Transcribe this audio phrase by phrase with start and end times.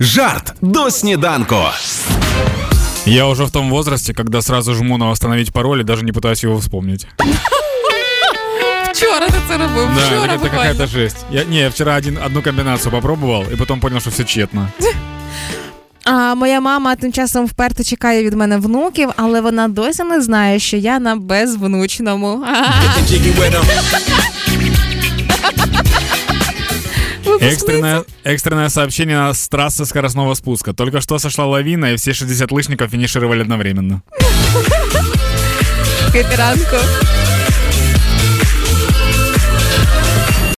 [0.00, 1.56] Жарт до сніданку.
[3.06, 6.44] Я уже в том возрасте, когда сразу жму на восстановить пароль и даже не пытаюсь
[6.46, 7.06] его вспомнить.
[8.92, 9.88] Вчора ти це робив.
[9.94, 10.50] Да, Вчора это, это буквально.
[10.50, 11.16] какая-то жесть.
[11.30, 14.68] Я, не, я вчера один, одну комбинацию попробовал, и потом понял, что все тщетно.
[16.04, 20.58] А моя мама тим часом вперто чекає від мене внуків, але вона досі не знає,
[20.58, 22.44] що я на безвнучному.
[27.44, 30.72] Экстренное, экстренное сообщение с трассы скоростного спуска.
[30.72, 34.02] Только что сошла лавина, и все 60 лыжников финишировали одновременно.
[36.12, 37.13] Випускайте ранку.